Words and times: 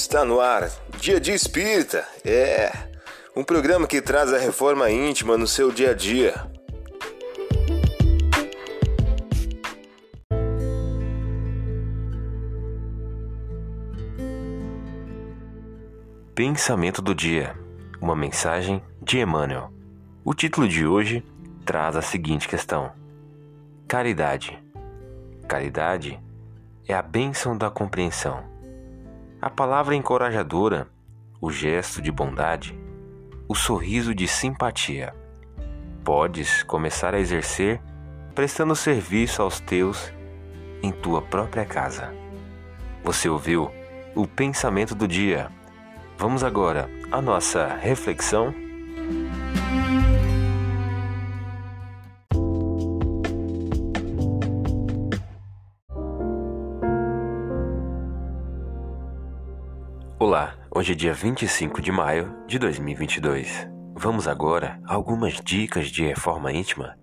Está 0.00 0.24
no 0.24 0.40
ar, 0.40 0.70
Dia 1.00 1.18
de 1.20 1.32
Espírita. 1.32 2.06
É 2.24 2.70
um 3.34 3.42
programa 3.42 3.84
que 3.84 4.00
traz 4.00 4.32
a 4.32 4.38
reforma 4.38 4.88
íntima 4.88 5.36
no 5.36 5.44
seu 5.44 5.72
dia 5.72 5.90
a 5.90 5.92
dia. 5.92 6.34
Pensamento 16.32 17.02
do 17.02 17.12
dia. 17.12 17.58
Uma 18.00 18.14
mensagem 18.14 18.80
de 19.02 19.18
Emmanuel. 19.18 19.72
O 20.24 20.32
título 20.32 20.68
de 20.68 20.86
hoje 20.86 21.24
traz 21.66 21.96
a 21.96 22.02
seguinte 22.02 22.46
questão: 22.46 22.92
Caridade. 23.88 24.62
Caridade 25.48 26.20
é 26.86 26.94
a 26.94 27.02
bênção 27.02 27.58
da 27.58 27.68
compreensão. 27.68 28.57
A 29.40 29.48
palavra 29.48 29.94
encorajadora, 29.94 30.88
o 31.40 31.50
gesto 31.50 32.02
de 32.02 32.10
bondade, 32.10 32.78
o 33.48 33.54
sorriso 33.54 34.14
de 34.14 34.26
simpatia. 34.26 35.14
Podes 36.04 36.62
começar 36.62 37.14
a 37.14 37.20
exercer 37.20 37.80
prestando 38.34 38.74
serviço 38.74 39.42
aos 39.42 39.60
teus 39.60 40.12
em 40.82 40.90
tua 40.90 41.22
própria 41.22 41.64
casa. 41.64 42.12
Você 43.04 43.28
ouviu 43.28 43.70
o 44.14 44.26
pensamento 44.26 44.94
do 44.94 45.06
dia 45.06 45.50
Vamos 46.18 46.42
agora 46.42 46.90
à 47.12 47.22
nossa 47.22 47.68
reflexão. 47.80 48.52
Olá, 60.18 60.54
hoje 60.74 60.92
é 60.92 60.94
dia 60.94 61.14
25 61.14 61.80
de 61.80 61.92
maio 61.92 62.34
de 62.46 62.58
2022. 62.58 63.68
Vamos 63.94 64.26
agora 64.26 64.80
a 64.84 64.94
algumas 64.94 65.34
dicas 65.34 65.88
de 65.88 66.04
reforma 66.04 66.52
íntima. 66.52 66.98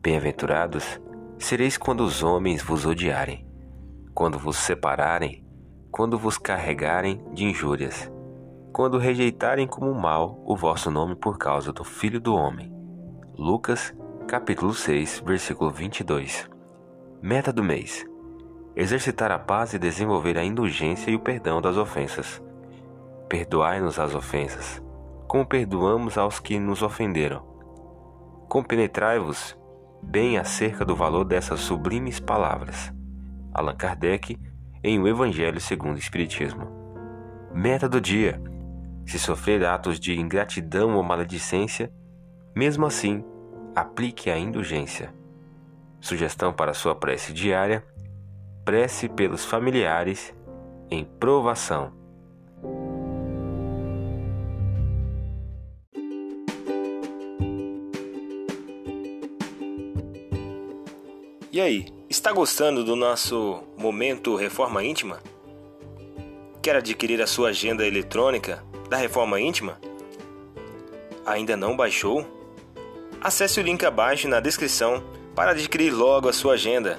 Bem-aventurados 0.00 1.00
sereis 1.38 1.76
quando 1.76 2.00
os 2.04 2.22
homens 2.22 2.62
vos 2.62 2.84
odiarem, 2.84 3.46
quando 4.14 4.38
vos 4.38 4.56
separarem, 4.56 5.44
quando 5.90 6.18
vos 6.18 6.38
carregarem 6.38 7.24
de 7.32 7.44
injúrias 7.44 8.10
quando 8.74 8.98
rejeitarem 8.98 9.68
como 9.68 9.94
mal 9.94 10.42
o 10.44 10.56
vosso 10.56 10.90
nome 10.90 11.14
por 11.14 11.38
causa 11.38 11.72
do 11.72 11.84
Filho 11.84 12.20
do 12.20 12.34
Homem. 12.34 12.74
Lucas, 13.38 13.94
capítulo 14.26 14.74
6, 14.74 15.22
versículo 15.24 15.70
22. 15.70 16.50
Meta 17.22 17.52
do 17.52 17.62
mês: 17.62 18.04
exercitar 18.76 19.30
a 19.30 19.38
paz 19.38 19.72
e 19.72 19.78
desenvolver 19.78 20.36
a 20.36 20.44
indulgência 20.44 21.10
e 21.10 21.14
o 21.14 21.20
perdão 21.20 21.60
das 21.60 21.76
ofensas. 21.76 22.42
Perdoai-nos 23.28 23.98
as 23.98 24.14
ofensas, 24.14 24.82
como 25.26 25.46
perdoamos 25.46 26.18
aos 26.18 26.40
que 26.40 26.58
nos 26.58 26.82
ofenderam. 26.82 27.42
Compenetrai-vos 28.48 29.56
bem 30.02 30.38
acerca 30.38 30.84
do 30.84 30.94
valor 30.94 31.24
dessas 31.24 31.60
sublimes 31.60 32.20
palavras. 32.20 32.92
Allan 33.52 33.76
Kardec, 33.76 34.38
em 34.82 35.00
O 35.00 35.08
Evangelho 35.08 35.60
segundo 35.60 35.96
o 35.96 35.98
Espiritismo. 35.98 36.68
Meta 37.54 37.88
do 37.88 38.00
dia: 38.00 38.40
se 39.06 39.18
sofrer 39.18 39.64
atos 39.64 39.98
de 39.98 40.18
ingratidão 40.18 40.96
ou 40.96 41.02
maledicência, 41.02 41.92
mesmo 42.54 42.86
assim, 42.86 43.24
aplique 43.74 44.30
a 44.30 44.38
indulgência. 44.38 45.12
Sugestão 46.00 46.52
para 46.52 46.74
sua 46.74 46.94
prece 46.94 47.32
diária: 47.32 47.84
prece 48.64 49.08
pelos 49.08 49.44
familiares 49.44 50.34
em 50.90 51.04
provação. 51.04 51.92
E 61.52 61.60
aí, 61.60 61.86
está 62.08 62.32
gostando 62.32 62.82
do 62.82 62.96
nosso 62.96 63.62
momento 63.76 64.34
Reforma 64.34 64.82
Íntima? 64.82 65.20
Quer 66.60 66.76
adquirir 66.76 67.20
a 67.20 67.26
sua 67.26 67.50
agenda 67.50 67.86
eletrônica 67.86 68.64
da 68.88 68.96
reforma 68.96 69.38
íntima? 69.38 69.78
Ainda 71.26 71.56
não 71.56 71.76
baixou? 71.76 72.26
Acesse 73.20 73.60
o 73.60 73.62
link 73.62 73.84
abaixo 73.84 74.26
na 74.26 74.40
descrição 74.40 75.04
para 75.34 75.50
adquirir 75.50 75.90
logo 75.90 76.28
a 76.28 76.32
sua 76.32 76.54
agenda. 76.54 76.98